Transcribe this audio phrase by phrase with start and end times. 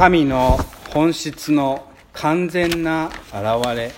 [0.00, 0.56] 神の
[0.94, 3.92] 本質の完全な現れ。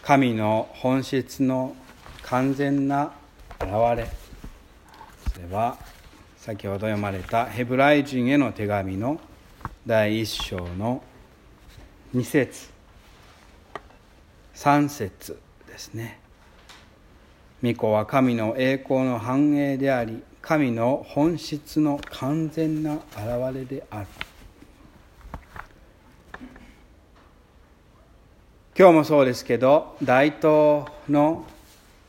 [0.00, 1.74] 神の本質の
[2.22, 3.10] 完全な
[3.58, 3.66] 現
[3.96, 4.08] れ。
[5.32, 5.76] それは
[6.36, 9.20] 先ほど読まれたヘブライ人への手紙の
[9.84, 11.02] 第一章の
[12.14, 12.70] 2節。
[14.54, 15.36] 3節
[15.66, 16.20] ですね。
[17.60, 24.06] 御子は神の栄光の繁栄であり神の本質の完全な現れである。
[28.78, 31.44] 今日もそうですけど大東の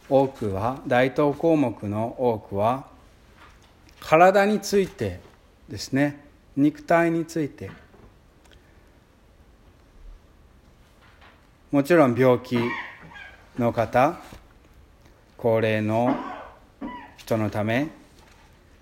[0.07, 2.85] 多くは大東項目の多くは
[3.99, 5.19] 体について
[5.67, 6.23] ですね。
[6.55, 7.71] 肉体について。
[11.71, 12.59] もちろん病気
[13.57, 14.19] の方
[15.37, 16.15] 高齢の
[17.17, 17.87] 人のため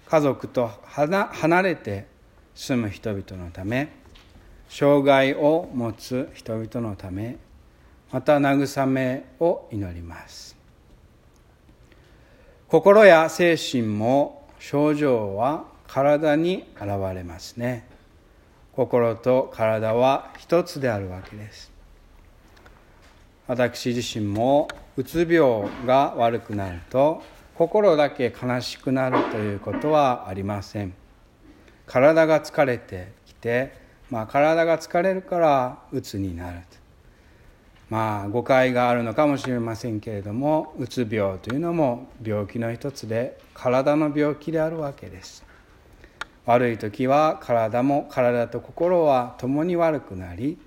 [0.08, 2.08] 家族と離れて
[2.54, 3.88] 住む人々のため
[4.68, 7.38] 障害を持つ人々のため
[8.12, 10.56] また慰めを祈ります。
[12.68, 17.88] 心や精神も症状は体に現れますね。
[18.74, 21.72] 心と体は一つであるわけです。
[23.48, 27.24] 私自身もうつ病が悪くなると
[27.56, 30.94] 心だけ悲しくなるということはありません。
[31.86, 33.74] 体が疲れてきて、
[34.10, 36.77] まあ、体が疲れるからうつになると。
[37.90, 45.46] まあ誤解があるのかもしれませんけれどもうつ病というのも病気の一つで体の病気であるわけです。
[46.46, 50.58] 悪い時は体も体と心は共に悪くなり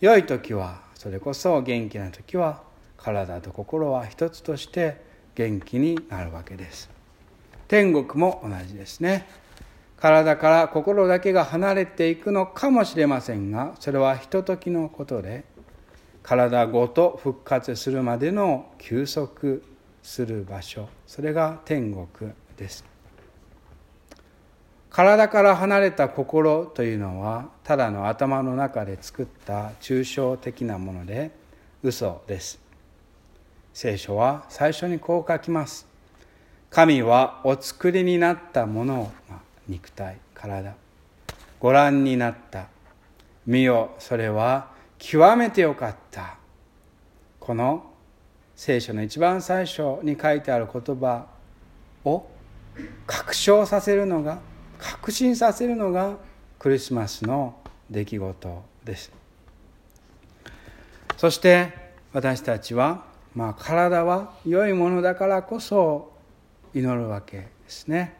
[0.00, 2.62] 良い時はそれこそ元気な時は
[2.96, 5.00] 体と心は一つとして
[5.34, 6.90] 元気になるわけです。
[7.68, 9.26] 天国も同じですね。
[9.96, 15.44] 体から心だけが離れていくのかもしれませんがそれはひとときのことで
[16.26, 19.62] 体ごと復活するまでの休息
[20.02, 20.88] する場所。
[21.06, 22.84] それが天国です。
[24.90, 31.30] 体から離れた心というのはただの頭の中で作った抽象的なもので
[31.84, 32.58] 嘘です。
[33.72, 35.86] 聖書は最初にこう書きます。
[36.70, 40.74] 神はお作りになったものを、ま、肉体体。
[41.60, 42.66] ご覧になった。
[43.46, 46.36] 見よそれは極めてよかった。
[47.40, 47.92] この
[48.54, 51.26] 聖書の一番最初に書いてある言葉
[52.04, 52.26] を
[53.06, 54.40] 確証させるのが
[54.78, 56.16] 確信させるのが
[56.58, 57.56] クリスマスの
[57.90, 59.12] 出来事です。
[61.16, 61.72] そして
[62.12, 66.12] 私たちは、まあ、体は良いものだからこそ
[66.74, 68.16] 祈るわけですね。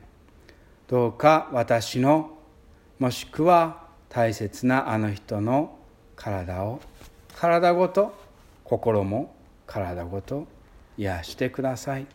[0.88, 2.38] どうか私の
[2.98, 5.76] もしくは大切なあの人の
[6.16, 6.81] 体を
[7.34, 8.15] 体ごと
[8.65, 9.34] 心も
[9.66, 10.47] 体ごと
[10.97, 12.06] 癒してください。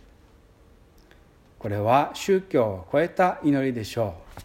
[1.60, 4.42] これは宗教を超えた祈りでしょう。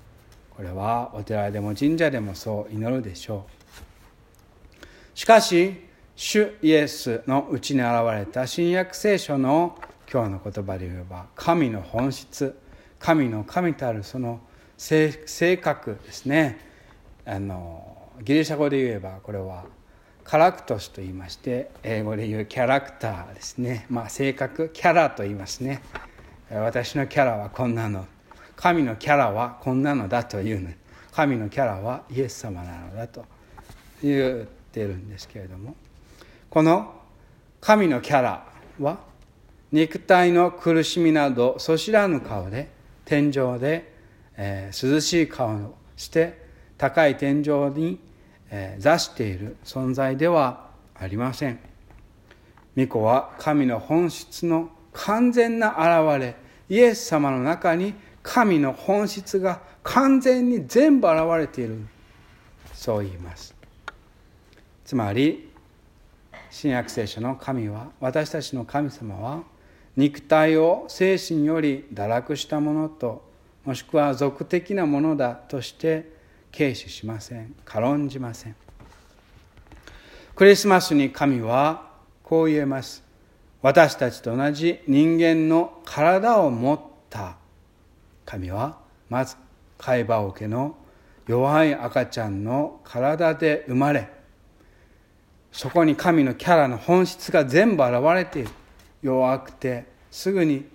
[0.56, 5.19] これはお寺でも神社でもそう祈るでしょう。
[5.19, 9.78] しかし主イエスのうちに現れた新約聖書の
[10.11, 12.59] 今日の言葉で言えば神の本質
[12.99, 14.41] 神の神たるその
[14.77, 16.59] 性格ですね。
[17.25, 19.65] あのギリシャ語で言えばこれは
[20.25, 23.87] カラクトスと言いまして英語で言うキャラクターですね。
[23.88, 25.82] まあ性格キャラと言いますね。
[26.50, 28.06] 私のキャラはこんなの。
[28.56, 30.71] 神のキャラはこんなのだというの。
[31.12, 33.25] 神のキャラはイエス様なのだと
[34.03, 35.77] 言ってるんですけれども。
[36.50, 36.94] この
[37.60, 38.47] 神のキャラ
[38.81, 38.98] は
[39.72, 42.69] 肉体の苦しみなどそしらぬ顔で
[43.04, 43.93] 天井で、
[44.37, 46.46] えー、涼しい顔をして
[46.79, 47.99] 高い天井に
[48.79, 51.59] 座している存在ではありません。
[52.75, 56.37] 巫女は神の本質の完全な現れ
[56.69, 61.87] イエス様の中に神の本質が完全に全部現れている。
[62.73, 63.55] そう言います。
[64.84, 65.51] つまり
[66.51, 69.43] 新約聖書の神は私たちの神様は
[69.97, 73.25] 肉体を精神より堕落したものと
[73.65, 76.16] もしくは俗的なものだとして
[76.57, 77.55] 軽視しません。
[77.67, 78.57] 軽んじません。
[80.35, 81.91] クリスマスに神は
[82.23, 83.05] こう言えます。
[83.61, 86.81] 私たちと同じ人間の体を持っ
[87.11, 87.37] た
[88.25, 88.79] 神は
[89.11, 89.37] まず
[89.77, 90.77] 貝羽桶の
[91.27, 94.09] 弱い赤ちゃんの体で生まれ
[95.51, 98.49] そこに神のキャラの本質が全部現れている。
[99.03, 100.67] 弱くてすぐに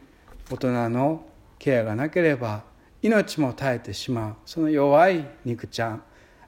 [0.50, 1.24] 大人の
[1.57, 2.63] ケアがなければ
[3.01, 4.36] 命も絶えてしまう。
[4.45, 6.03] その弱い肉ちゃん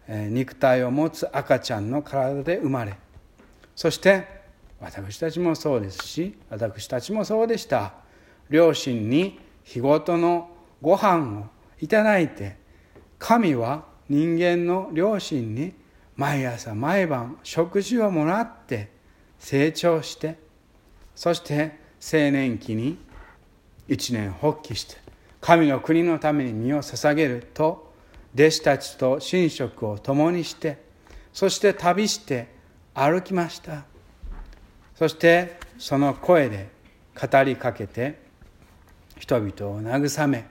[0.07, 2.97] 肉体を持つ赤ちゃんの体で生まれ
[3.75, 4.27] そして
[4.81, 7.93] 私たちもそうですし私たちもそうでした。
[8.49, 10.49] 両親に日ごとの
[10.81, 11.45] ご飯を
[11.79, 12.57] いただいて
[13.17, 15.73] 神は人間の両親に
[16.15, 18.91] 毎朝毎晩食事をもらって
[19.39, 20.37] 成長して
[21.15, 22.97] そして青年期に
[23.87, 25.02] 一年発起して
[25.43, 27.91] 神の国のために身を捧げると
[28.33, 30.81] 弟子たちと寝食を共にして
[31.33, 32.47] そして旅して
[32.93, 33.83] 歩きました。
[34.95, 36.69] そしてその声で
[37.19, 38.21] 語りかけて
[39.17, 40.45] 人々を慰め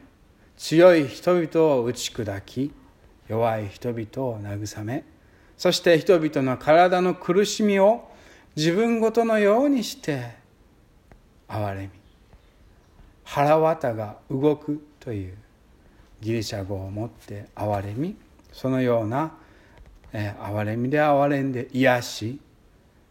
[0.58, 2.70] 強い人々を打ち砕き
[3.28, 5.04] 弱い人々を慰め
[5.56, 8.10] そして人々の体の苦しみを
[8.56, 10.36] 自分ごとのようにして
[11.48, 12.01] 憐れみ
[13.24, 15.34] 腹渡が動くという
[16.20, 18.16] ギリシャ語をもって憐れみ
[18.52, 19.32] そのような、
[20.12, 22.40] え憐れみで憐れんで癒し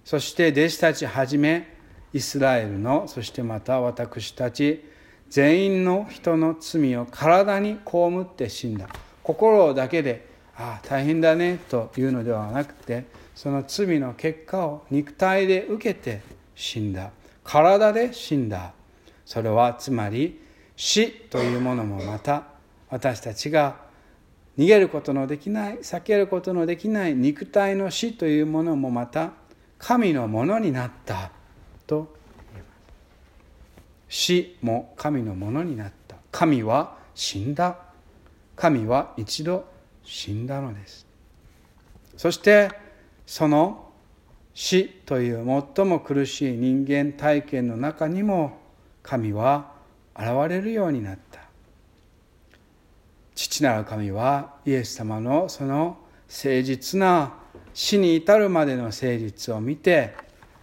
[0.06, 1.78] そして弟子たちはじめ
[2.14, 4.84] イスラエルのそしてまた私たち
[5.30, 8.90] 全員の人の罪を体に被って死んだ。
[9.24, 10.28] 心だけで
[10.58, 16.22] ああ大変だねというのではなくてその罪の結果を肉体で受けて
[16.56, 17.12] 死んだ。
[17.44, 18.74] 体で死んだ。
[19.32, 20.42] それはつまり
[20.76, 22.48] 死というものもまた
[22.90, 23.78] 私たちが
[24.58, 29.32] 逃げることのできない避けることのできない肉体の死というものもまた
[29.78, 31.32] 神のものになった
[31.88, 32.14] と
[32.52, 32.74] 言いま
[34.10, 36.18] す死も神のものになった。
[36.30, 37.78] 神は死んだ。
[38.58, 39.64] 神は一度
[40.04, 41.08] 死んだのです。
[42.18, 42.70] そして
[43.26, 43.94] その
[44.54, 48.60] 死という最も苦しい人間体験の中にも
[49.04, 49.72] 神は
[50.16, 51.42] 現れるようになった。
[53.36, 57.34] 父なる神はイエス様のその誠実な
[57.74, 60.14] 死に至るまでの誠実を見て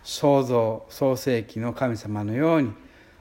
[0.02, 2.72] 創造創世記の神様のように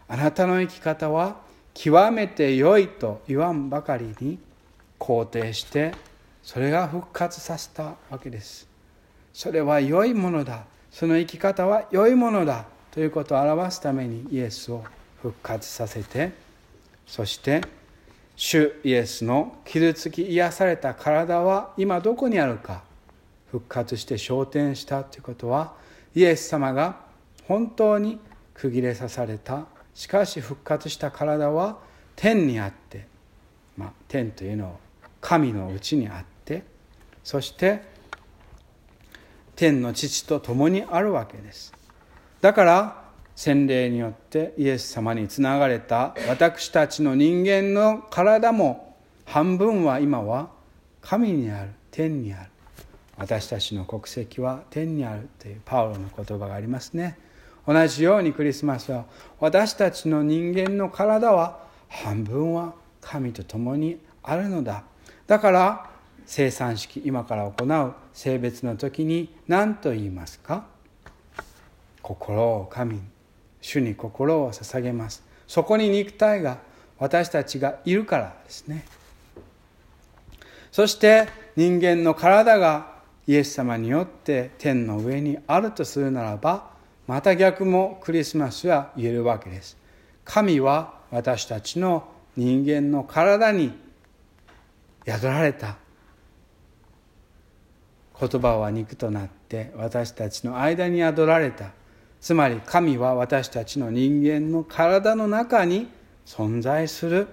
[0.07, 1.41] あなたの生き方は
[1.73, 4.39] 極めて良いと言わんばかりに
[4.99, 5.93] 肯定して
[6.41, 8.67] それが復活させたわけです。
[9.33, 10.65] それは良いものだ。
[10.91, 12.65] その生き方は良いものだ。
[12.91, 14.83] ということを表すためにイエスを
[15.21, 16.31] 復活させて
[17.05, 17.61] そして
[18.35, 22.83] 主イエスの傷つき癒された体は今どこにあるか
[23.51, 25.73] 復活して昇天したということは
[26.13, 27.01] イエス様が
[27.47, 28.19] 本当に
[28.53, 31.79] 区切れさされたしかし復活した体は
[32.15, 33.07] 天にあって、
[33.75, 34.71] まあ、天というのは
[35.21, 36.63] 神のうちにあって
[37.23, 37.81] そして
[39.55, 41.73] 天の父と共にあるわけです。
[42.41, 43.06] だから
[43.38, 50.50] 洗礼によってイエス様につながれた私たちの人間の体も半分は今は
[51.01, 52.50] 神にある天にある。
[53.16, 57.16] 私たちの国籍は天にあるというパウロの言葉がありますね。
[57.68, 59.06] 同じようにクリスマスは
[59.39, 64.84] 私たちの人間の体は半分は神と共にあるのだ。
[65.28, 65.92] だから
[66.25, 70.66] 生産式今から行う性別の時に何と言いますか？
[72.01, 73.01] 心を神に。
[73.62, 75.24] 主に心を捧げます。
[75.48, 76.59] そこに肉体が
[77.00, 78.86] 私たちがいるからですね。
[80.72, 86.70] そして人間の体がイエス様によって天の上にあるとするならば
[87.08, 89.77] また逆もクリスマスは言えるわけです。
[90.24, 93.74] 神は私たちの人間の体に
[95.05, 95.77] 宿られた。
[98.20, 101.72] 言葉は肉となって私たちの間に宿られた。
[102.19, 105.88] つまり神は私たちの人間の体の中に
[106.25, 107.27] 存在する。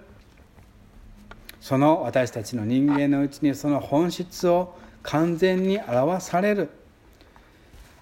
[1.61, 6.69] その私たちの人間のうちにその本質を完全に表される。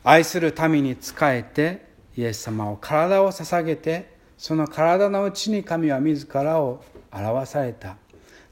[0.04, 1.86] 愛する民に仕えて
[2.16, 7.96] イエス様を体を捧げてその体のうちに神は自らを表された。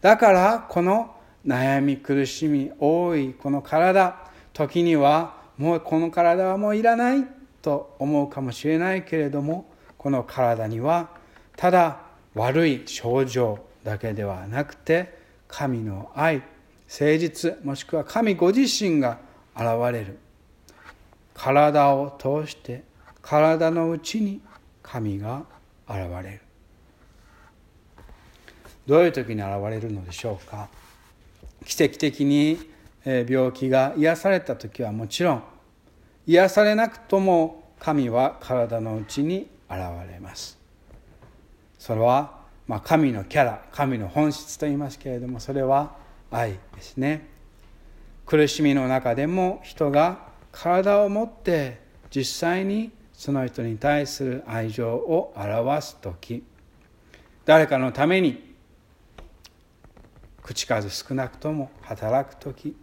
[0.00, 4.16] だからこの悩み苦しみ多いこの体
[4.52, 7.39] 時にはもうこの体はもういらない。
[7.62, 11.10] と思うかもしれないけれどもこの体には
[11.56, 12.00] ただ
[12.34, 16.42] 悪い症状だけではなくて神の愛
[16.88, 19.18] 誠実もしくは神ご自身が
[19.56, 20.18] 現れる。
[21.34, 22.82] 体を通して
[23.22, 24.40] 体のうちに
[24.82, 25.44] 神が
[25.88, 26.40] 現れる。
[28.86, 30.68] どういう時に現れるのでしょうか？
[31.64, 32.58] 奇跡的に
[33.04, 35.42] 病気が癒された時はもちろん
[36.30, 40.56] 癒されなくとも神は体のうちに現れます。
[41.76, 45.96] それは、まあ、神のキャラ神の本質と言いますけれどもそれは
[46.30, 47.26] 愛ですね。
[48.26, 51.80] 苦しみの中でも人が体を持って
[52.14, 56.44] 実際にその人に対する愛情を表す時
[57.44, 58.54] 誰かのために
[60.42, 62.76] 口数少なくとも働く時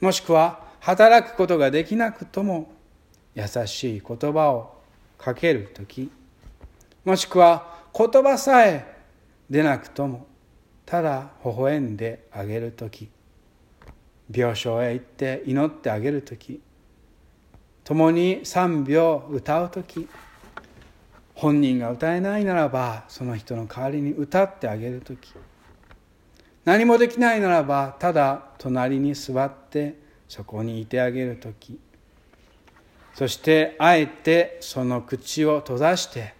[0.00, 2.72] もしくは働くことができなくとも
[3.34, 4.74] 優しい言葉を
[5.18, 6.10] かける時
[7.04, 8.96] もしくは言葉さえ
[9.48, 10.26] 出なくとも
[10.86, 13.08] ただ微笑んであげる時
[14.32, 16.60] 病床へ行って祈ってあげる時
[17.84, 20.08] 共に賛美を歌う時
[21.34, 25.32] 本人が歌えないならばその人の代わりに歌ってあげる時
[26.64, 29.96] 何もできないならばただ隣に座って
[30.30, 31.80] そこにいてあげる時。
[33.14, 36.34] そしてあえてその口を閉ざして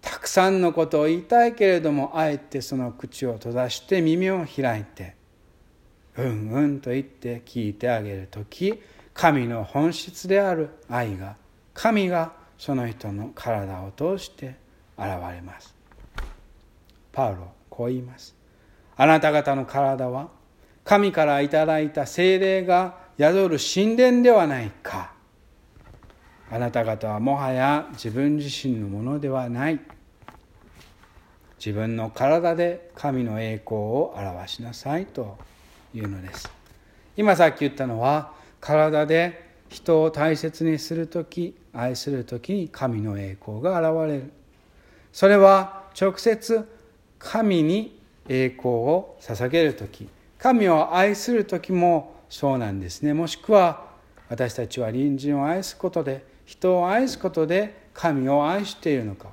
[0.00, 5.16] たくさんのことを言いたいけれどもあえてその口を閉ざして耳を開いて
[6.16, 8.80] うんうんと言って聞いてあげる時
[9.12, 11.34] 神の本質である愛が
[11.74, 14.54] 神がその人の体を通して
[14.96, 15.74] 現れます。
[17.10, 18.36] パウロこう言います。
[18.96, 20.30] あなた方の体は
[20.84, 25.12] 神からいただいた精霊が宿る神殿ではないか。
[26.50, 29.80] あなた方はもはや自分自身のものではない。
[31.64, 35.38] 自分の体で神の栄光を表しなさいと
[35.94, 36.50] いうのです。
[37.16, 44.32] 今さっき言ったのは体で人を大切にする時愛する時に神の栄光が現れる。
[45.12, 46.68] それは直接
[47.18, 50.08] 神に栄光を捧げる時。
[50.42, 53.14] 神を愛する時もそうなんですね。
[53.14, 53.92] もしくは
[54.28, 59.28] 私たちは隣人を愛すことで人を愛すことで神を愛しているのか。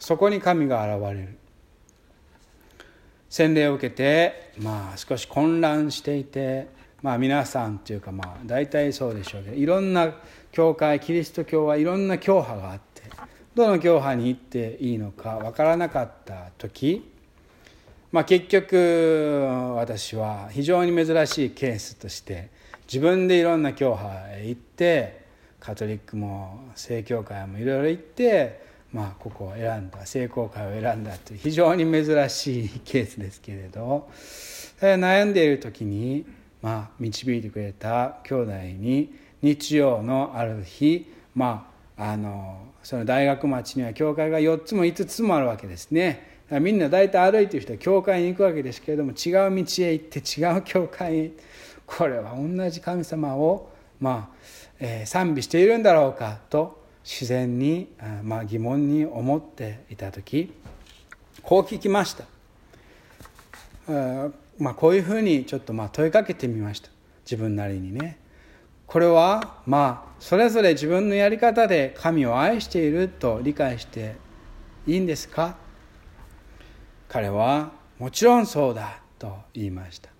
[0.00, 1.38] そこに神が現れる。
[3.28, 6.66] 洗礼を受けてまあ少し混乱していて
[7.00, 10.12] まあ皆さんというかまあ大体そうでしょうけどいろんな
[10.50, 13.02] 教会キリスト教はいろんな教派があって
[13.54, 17.08] どの教派に行っていいのか分からなかった時
[18.16, 19.46] まあ結局
[19.76, 22.48] 私は非常に珍しいケースとして
[22.90, 25.26] 自分でいろんな教派へ行って
[25.60, 34.08] カトリックも正教会もいろいろ行ってまあ、ここを選んだ成功会を選んだという非常に珍しいケースですけれど
[34.80, 36.24] 悩んでいる時に、
[36.62, 46.35] まあ、導いてくれた兄弟に日曜のある日、まあ、あのその大学町には教会が4つも5つもあるわけですね。
[46.50, 51.30] みんな大体歩いてる人は教会に行くわけですけれども違う道へ行って違う教会へ
[51.86, 54.36] これは同じ神様を、まあ
[54.78, 57.88] えー、賛美しているんだろうかと自然に、
[58.22, 60.52] まあ、疑問に思っていた時
[61.42, 62.24] こう聞きました、
[64.58, 66.90] まあ、こういうふうにちょっとまあ問いかけてみました。
[67.24, 68.18] 自分なりにね。
[68.86, 74.16] これはまあそれぞれ自分のやり方で神を愛していると理解して
[74.86, 75.56] いいんですか？
[77.08, 80.10] 彼はもちろんそうだと言いました。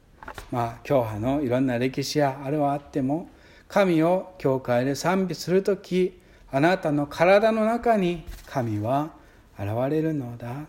[0.51, 3.29] まあ教派のいろんな歴史やあれはあっても
[3.69, 6.19] 神を教会で賛美する時
[6.51, 9.11] あなたの体の中に神は
[9.59, 10.67] 現れるのだ。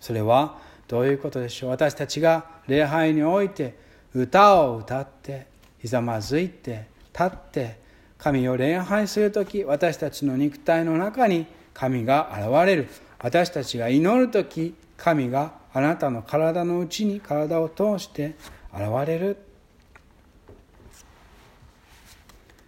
[0.00, 1.70] それはどういうことでしょう。
[1.70, 3.76] 私たちが礼拝において
[4.14, 5.46] 歌を歌って
[5.78, 7.80] ひざまずいて立って
[8.16, 12.88] 神を礼拝する時私たちの肉体の中に神が現れる。
[13.20, 18.36] 私たちが祈る時神があなたの体の内に体を通して
[18.72, 19.36] 現れる。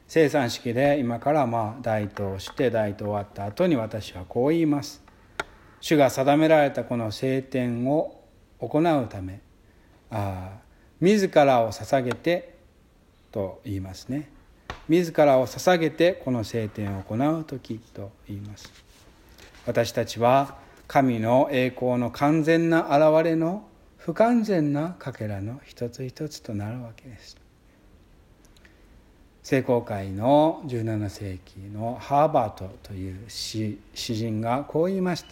[0.08, 5.02] 生産式で今からまあ代祷して代祷終わった後に私はこう言います。
[5.80, 8.20] 主が定められたこの聖典を
[8.58, 9.40] 行うため
[10.10, 10.58] あ
[11.00, 12.54] 自らを捧げて
[13.30, 14.30] と言いますね。
[14.88, 18.89] 自らを捧げてこの聖典を行う時と言います。
[19.66, 20.56] 私たちは
[20.88, 23.64] 神の栄光の完全な現れの
[23.98, 27.36] 不完全なかけらの一つ一つとなるわけです。
[29.42, 35.28] 聖公会の17世紀のハーバートという詩詩人がこう言いました。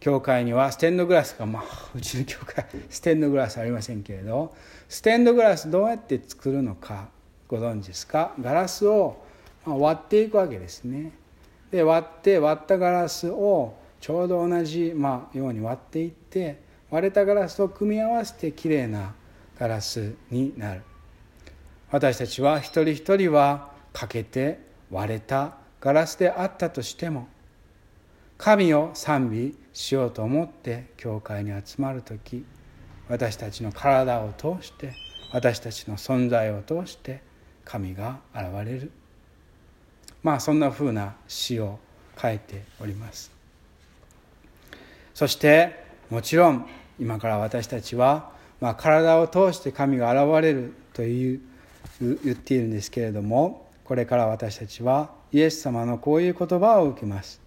[0.00, 1.62] 教会にはステンドグラスがまあ
[1.94, 4.54] うちの教会ステンドグラスありませんけれど
[4.88, 7.08] ステンドグラスどうやって作るのか
[7.48, 8.34] ご存知ですか？
[8.40, 9.16] ガラスを
[9.64, 11.12] 割っていくわけですね。
[11.74, 19.12] で割って割ったガラスをちょうど同じ、まあ、ように割っていって割れたガラスと組み合わせてきれいな
[19.58, 20.82] ガラスになる。
[21.90, 27.26] 私たちは一人一人は欠けて割れたガラスであったとしても
[28.38, 32.44] 神を賛美しようと思って教会に集まる時
[33.08, 34.92] 私たちの体を通して
[35.32, 37.20] 私たちの存在を通して
[37.64, 38.92] 神が現れる。
[40.24, 41.78] まあそんなふうな詩を
[42.20, 43.30] 書いております。
[45.14, 46.66] そしてもちろん
[46.98, 51.40] 今から私たちは、まあ、体を通して神が現れるという
[52.00, 57.40] 言っているんですけれどもこれから私たちはイエス様のこういう言葉を受けます。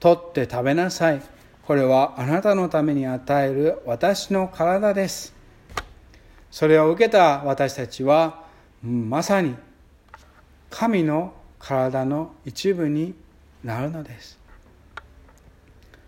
[0.00, 1.22] 取って食べなさい。
[1.66, 5.34] これはあなたのために与える私の体です。
[6.50, 8.44] それを受けた私たちは
[8.82, 9.54] まさに
[10.70, 11.32] 神の
[11.64, 13.14] 体の一部に
[13.62, 14.38] なるのです。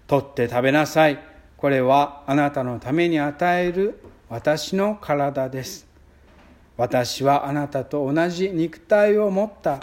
[0.07, 1.19] 取って食べなさい。
[1.57, 3.99] これはあなたのために与える
[4.29, 5.87] 私の体です。
[6.77, 9.81] 私はあなたと同じ肉体を持った。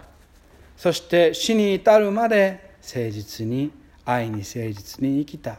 [0.78, 3.72] そして死に至るまで誠実に
[4.06, 5.58] 愛に誠実に生きた。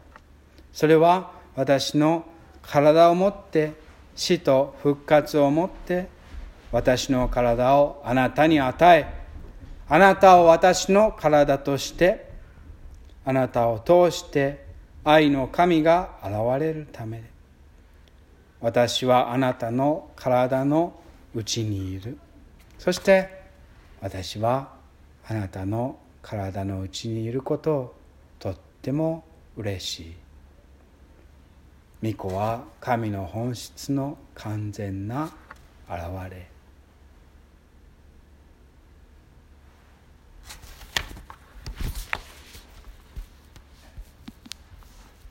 [0.72, 2.24] それは私の
[2.62, 3.72] 体を持って
[4.14, 6.06] 死と復活をもって
[6.70, 9.23] 私の体をあなたに与え
[9.88, 12.30] あなたを私の体として
[13.24, 14.64] あなたを通して
[15.04, 17.18] 愛の神が現れるため。
[17.18, 17.34] で
[18.60, 20.94] 私はあなたの体の
[21.34, 22.16] うちにいる。
[22.78, 23.42] そして
[24.00, 24.72] 私は
[25.28, 27.94] あなたの体のうちにいることを
[28.38, 29.24] とっても
[29.56, 30.16] 嬉し
[32.02, 32.12] い。
[32.12, 35.30] 御子は神の本質の完全な
[35.86, 36.00] 現
[36.30, 36.53] れ。